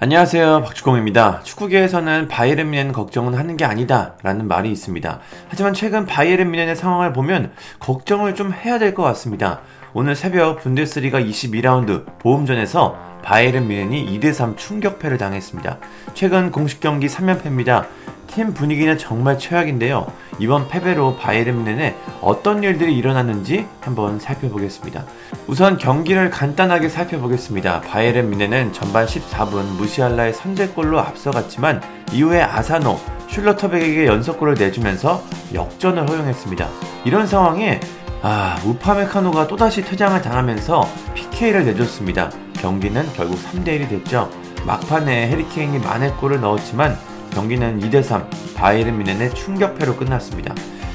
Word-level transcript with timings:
안녕하세요. 0.00 0.62
박주공입니다. 0.64 1.40
축구계에서는 1.44 2.26
바이에른 2.26 2.68
미넨 2.70 2.92
걱정은 2.92 3.34
하는 3.34 3.56
게 3.56 3.64
아니다 3.64 4.14
라는 4.24 4.48
말이 4.48 4.70
있습니다. 4.72 5.20
하지만 5.48 5.72
최근 5.72 6.04
바이에른 6.04 6.50
미넨의 6.50 6.74
상황을 6.74 7.12
보면 7.12 7.52
걱정을 7.78 8.34
좀 8.34 8.52
해야 8.52 8.78
될 8.80 8.92
것 8.94 9.04
같습니다. 9.04 9.60
오늘 9.96 10.16
새벽 10.16 10.60
분데스리가 10.60 11.20
22라운드 11.20 12.04
보험전에서 12.18 12.96
바이에른 13.22 13.68
미넨이 13.68 14.18
2대3 14.18 14.56
충격패를 14.56 15.18
당했습니다. 15.18 15.78
최근 16.14 16.50
공식 16.50 16.80
경기 16.80 17.06
3연패입니다. 17.06 17.86
팀 18.26 18.52
분위기는 18.52 18.98
정말 18.98 19.38
최악인데요. 19.38 20.10
이번 20.40 20.66
패배로 20.66 21.14
바이에른 21.16 21.64
뮌헨에 21.64 21.94
어떤 22.20 22.64
일들이 22.64 22.98
일어났는지 22.98 23.66
한번 23.80 24.18
살펴보겠습니다. 24.18 25.04
우선 25.46 25.78
경기를 25.78 26.28
간단하게 26.28 26.88
살펴보겠습니다. 26.88 27.82
바이에른 27.82 28.30
뮌헨은 28.30 28.72
전반 28.72 29.06
14분 29.06 29.62
무시알라의 29.76 30.32
선제골로 30.32 30.98
앞서갔지만 30.98 31.80
이후에 32.12 32.42
아사노, 32.42 32.98
슐러터백에게 33.28 34.06
연속골을 34.06 34.54
내주면서 34.54 35.22
역전을 35.54 36.08
허용했습니다. 36.10 36.68
이런 37.04 37.28
상황에 37.28 37.78
아, 38.26 38.58
우파메카노가 38.64 39.48
또다시 39.48 39.82
퇴장을 39.82 40.22
당하면서 40.22 40.88
PK를 41.12 41.66
내줬습니다. 41.66 42.30
경기는 42.54 43.06
결국 43.12 43.36
3대1이 43.36 43.90
됐죠. 43.90 44.30
막판에 44.64 45.28
해리케인이 45.28 45.78
만회골을 45.80 46.40
넣었지만 46.40 46.96
경기는 47.34 47.80
2대3 47.80 48.24
바이에른 48.54 48.96
미넨의 48.96 49.34
충격패로 49.34 49.96
끝났습니다. 49.96 50.54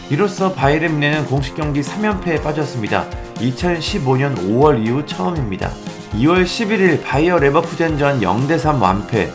이로써 0.09 0.53
바이에른 0.53 0.95
미넨은 0.95 1.27
공식 1.27 1.53
경기 1.53 1.81
3연패에 1.81 2.41
빠졌습니다. 2.41 3.07
2015년 3.35 4.35
5월 4.35 4.83
이후 4.83 5.05
처음입니다. 5.05 5.69
2월 6.13 6.43
11일 6.43 7.03
바이어 7.03 7.37
레버쿠젠전 7.37 8.21
0대3 8.21 8.81
완패 8.81 9.31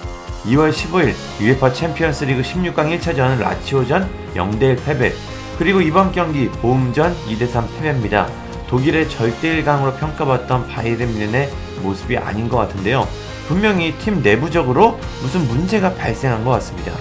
2월 0.46 0.72
15일 0.72 1.14
UEFA 1.40 1.72
챔피언스리그 1.72 2.42
16강 2.42 2.98
1차전 2.98 3.38
라치오전 3.38 4.10
0대1 4.34 4.84
패배 4.84 5.12
그리고 5.58 5.80
이번 5.80 6.12
경기 6.12 6.48
보험전 6.48 7.14
2대3 7.26 7.66
패배입니다. 7.76 8.28
독일의 8.68 9.08
절대 9.08 9.62
1강으로 9.62 9.98
평가받던 9.98 10.68
바이에른 10.68 11.14
미넨의 11.14 11.50
모습이 11.82 12.16
아닌 12.18 12.48
것 12.48 12.56
같은데요. 12.56 13.06
분명히 13.46 13.92
팀 13.98 14.22
내부적으로 14.22 14.98
무슨 15.22 15.46
문제가 15.46 15.94
발생한 15.94 16.44
것 16.44 16.50
같습니다. 16.52 16.92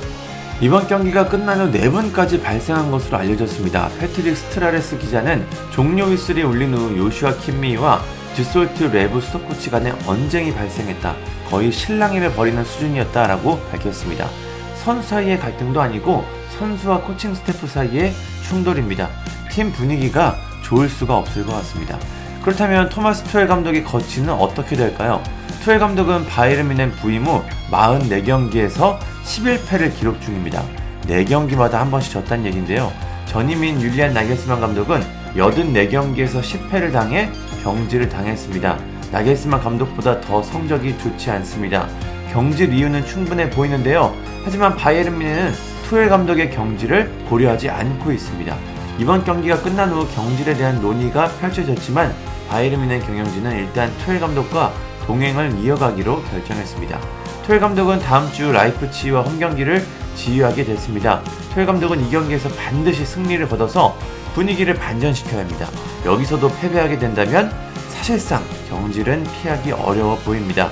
이번 0.61 0.87
경기가 0.87 1.27
끝난 1.27 1.59
후 1.59 1.71
내분까지 1.71 2.43
발생한 2.43 2.91
것으로 2.91 3.17
알려졌습니다. 3.17 3.89
패트릭 3.99 4.37
스트라서 4.38 4.97
기자는 4.97 5.45
종료 5.71 6.05
휘슬이 6.05 6.43
울린 6.43 6.73
후 6.73 6.97
요슈아 6.97 7.38
킴미히와 7.38 8.02
졸트 8.35 8.85
뢰브 8.85 9.19
수석코치 9.19 9.69
간에 9.69 9.93
언쟁이 10.05 10.53
발생했다. 10.53 11.15
거의 11.49 11.71
실랑이를 11.71 12.33
벌이는 12.33 12.63
수준이었다라고 12.63 13.59
밝혔습니다. 13.71 14.29
선수 14.75 15.09
사이의 15.09 15.39
갈등도 15.39 15.81
아니고 15.81 16.25
선수와 16.57 17.01
코칭 17.01 17.33
스태프 17.33 17.67
사이의 17.67 18.13
충돌입니다. 18.53 19.09
팀 19.51 19.71
분위기가 19.71 20.37
좋을 20.61 20.87
수가 20.87 21.17
없을 21.17 21.45
것 21.45 21.53
같습니다. 21.53 21.97
그렇다면 22.43 22.89
토마스 22.89 23.23
투헬 23.23 23.47
감독의 23.47 23.83
거취는 23.83 24.29
어떻게 24.31 24.75
될까요? 24.75 25.23
투엘 25.63 25.79
감독은 25.79 26.27
바이에른 26.27 26.67
뮌헨 26.67 26.91
부임 26.91 27.25
후 27.25 27.43
44경기에서 27.71 28.99
11패를 29.23 29.95
기록 29.97 30.21
중입니다. 30.21 30.63
4경기마다 31.07 31.73
한 31.73 31.89
번씩 31.89 32.13
졌다는 32.13 32.45
얘기인데요. 32.45 32.91
전임인 33.25 33.81
율리안 33.81 34.13
나겔스만 34.13 34.59
감독은 34.59 35.01
84경기에서 35.35 36.41
10패를 36.41 36.91
당해 36.91 37.31
경질을 37.63 38.09
당했습니다. 38.09 38.77
나겔스만 39.11 39.61
감독보다 39.61 40.21
더 40.21 40.43
성적이 40.43 40.97
좋지 40.97 41.31
않습니다. 41.31 41.88
경질 42.31 42.73
이유는 42.73 43.05
충분해 43.05 43.49
보이는데요. 43.49 44.13
하지만 44.43 44.75
바이에른 44.75 45.17
뮌헨은 45.17 45.72
투엘 45.83 46.09
감독의 46.09 46.51
경질을 46.51 47.25
고려하지 47.29 47.69
않고 47.69 48.11
있습니다. 48.11 48.55
이번 48.99 49.23
경기가 49.23 49.61
끝난 49.61 49.91
후 49.91 50.07
경질에 50.13 50.55
대한 50.55 50.81
논의가 50.81 51.27
펼쳐졌지만 51.39 52.13
바이에른 52.49 52.79
뮌헨 52.79 53.01
경영진은 53.01 53.57
일단 53.57 53.91
투헬 54.00 54.19
감독과 54.19 54.73
동행을 55.05 55.59
이어가기로 55.59 56.23
결정했습니다. 56.23 56.99
투헬 57.45 57.59
감독은 57.59 57.99
다음 57.99 58.31
주 58.31 58.51
라이프치히와 58.51 59.22
홈 59.22 59.38
경기를 59.39 59.83
지휘하게 60.16 60.63
됐습니다. 60.63 61.22
투헬 61.53 61.66
감독은 61.66 62.05
이 62.05 62.09
경기에서 62.09 62.49
반드시 62.49 63.05
승리를 63.05 63.45
거둬서 63.49 63.97
분위기를 64.33 64.73
반전시켜야 64.75 65.41
합니다. 65.41 65.67
여기서도 66.05 66.49
패배하게 66.49 66.99
된다면 66.99 67.51
사실상 67.89 68.43
경질은 68.69 69.25
피하기 69.41 69.73
어려워 69.73 70.16
보입니다. 70.19 70.69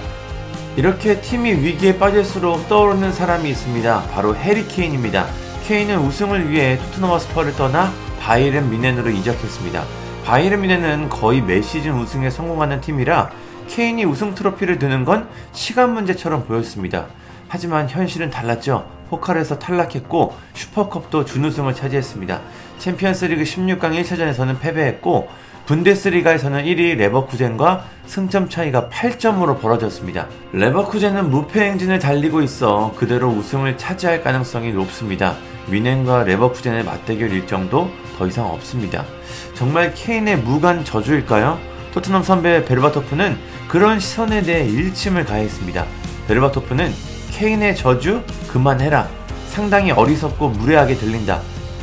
이렇게 0.78 1.20
팀이 1.20 1.52
위기에 1.52 1.98
빠질수록 1.98 2.70
떠오르는 2.70 3.12
사람이 3.12 3.50
있습니다. 3.50 4.04
바로 4.14 4.34
해리 4.34 4.66
케인입니다. 4.66 5.28
케인은 5.66 6.00
우승을 6.00 6.50
위해 6.50 6.78
토트넘 6.78 7.20
홋스퍼를 7.20 7.56
떠나 7.56 7.92
바이에른 8.22 8.70
미넨으로 8.70 9.10
이적했습니다. 9.10 9.84
바이에른 10.24 10.62
미넨은 10.62 11.10
거의 11.10 11.42
매 11.42 11.62
시즌 11.62 12.00
우승에 12.00 12.30
성공하는 12.30 12.80
팀이라 12.80 13.32
케인이 13.68 14.06
우승 14.06 14.34
트로피를 14.34 14.80
드는 14.80 15.04
건 15.04 15.28
시간 15.52 15.94
문제처럼 15.94 16.46
보였습니다. 16.46 17.08
하지만 17.50 17.90
현실은 17.90 18.30
달랐죠. 18.30 18.88
포칼에서 19.10 19.60
탈락했고 19.60 20.34
슈퍼컵도 20.54 21.26
준우승을 21.26 21.76
차지했습니다. 21.76 22.40
챔피언스리그 22.78 23.44
16강 23.44 24.02
1차전에서는 24.02 24.60
패배했고 24.62 25.28
분데스리가에서는 25.66 26.64
1위 26.64 26.98
레버쿠젠과 26.98 27.86
승점 28.06 28.50
차이가 28.50 28.90
8점으로 28.90 29.60
벌어졌습니다. 29.62 30.28
레버쿠젠은 30.54 31.30
무패 31.30 31.62
행진을 31.62 32.00
달리고 32.00 32.42
있어 32.42 32.94
그대로 32.98 33.30
우승을 33.30 33.78
차지할 33.78 34.24
가능성이 34.24 34.74
높습니다. 34.74 35.36
미넨과 35.68 36.24
레버쿠젠의 36.24 36.84
맞대결 36.84 37.32
일정도 37.32 37.90
더 38.18 38.28
이상 38.28 38.48
없습니다. 38.48 39.06
정말 39.54 39.94
케인의 39.94 40.38
무관 40.40 40.84
저주일까요? 40.84 41.60
토트넘 41.94 42.24
선배 42.24 42.66
베르바토프는 42.66 43.38
그런 43.68 44.00
시선에 44.00 44.42
대해 44.42 44.68
일침을 44.68 45.26
가했습니다. 45.26 45.86
베르바토프는 46.28 46.92
케인의 47.32 47.76
저주 47.76 48.22
그만해라. 48.50 49.08
상당히 49.48 49.92
어리석고 49.92 50.50
무례하게 50.50 50.96
들린다. 50.96 51.42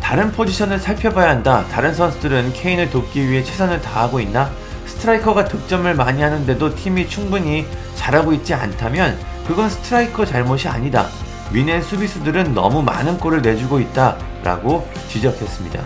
다른 0.09 0.33
포지션을 0.33 0.79
살펴봐야 0.79 1.29
한다. 1.29 1.67
다른 1.71 1.93
선수들은 1.93 2.55
케인을 2.55 2.89
돕기 2.89 3.29
위해 3.29 3.45
최선을 3.45 3.83
다하고 3.83 4.21
있나? 4.21 4.51
스트라이커가 4.87 5.45
득점을 5.45 5.95
많이 5.97 6.23
하는데도 6.23 6.77
팀이 6.77 7.11
충분히 7.11 7.67
잘하고 7.95 8.33
있지 8.33 8.55
않다면 8.55 9.19
그건 9.47 9.69
스트라이커 9.69 10.25
잘못이 10.25 10.67
아니다. 10.67 11.09
위넨 11.53 11.83
수비수들은 11.83 12.55
너무 12.55 12.81
많은 12.83 13.19
골을 13.19 13.43
내주고 13.43 13.81
있다. 13.81 14.17
라고 14.43 14.89
지적했습니다. 15.11 15.79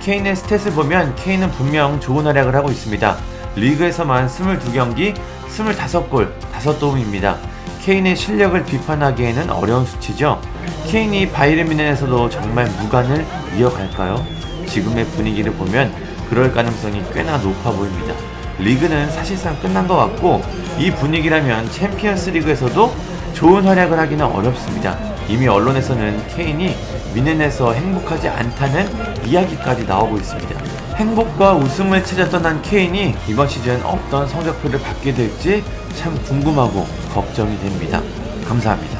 케인의 0.00 0.36
스탯을 0.36 0.74
보면 0.74 1.14
케인은 1.16 1.50
분명 1.52 1.98
좋은 2.00 2.26
활약을 2.26 2.54
하고 2.54 2.70
있습니다. 2.70 3.16
리그에서만 3.56 4.26
22경기 4.26 5.14
25골 5.48 6.30
5도움입니다. 6.52 7.38
케인의 7.80 8.14
실력을 8.14 8.62
비판하기에는 8.62 9.48
어려운 9.48 9.86
수치죠. 9.86 10.38
케인이 10.86 11.30
바이에른 11.30 11.66
뮌헨에서도 11.66 12.30
정말 12.30 12.66
무관을 12.80 13.24
이어갈까요? 13.56 14.24
지금의 14.66 15.04
분위기를 15.06 15.52
보면 15.52 15.92
그럴 16.28 16.52
가능성이 16.52 17.02
꽤나 17.12 17.38
높아 17.38 17.72
보입니다. 17.72 18.14
리그는 18.58 19.10
사실상 19.10 19.58
끝난 19.60 19.86
것 19.88 19.96
같고 19.96 20.42
이 20.78 20.90
분위기라면 20.90 21.70
챔피언스 21.70 22.30
리그에서도 22.30 22.94
좋은 23.32 23.64
활약을 23.64 23.98
하기는 23.98 24.24
어렵습니다. 24.24 24.98
이미 25.28 25.46
언론에서는 25.48 26.26
케인이 26.28 26.76
뮌헨에서 27.14 27.72
행복하지 27.72 28.28
않다는 28.28 28.88
이야기까지 29.26 29.84
나오고 29.84 30.16
있습니다. 30.16 30.60
행복과 30.96 31.54
웃음을 31.54 32.04
찾아 32.04 32.28
떠난 32.28 32.60
케인이 32.62 33.14
이번 33.28 33.48
시즌 33.48 33.82
어떤 33.82 34.28
성적표를 34.28 34.80
받게 34.80 35.14
될지 35.14 35.64
참 35.96 36.14
궁금하고 36.24 36.86
걱정이 37.12 37.58
됩니다. 37.60 38.02
감사합니다. 38.46 38.99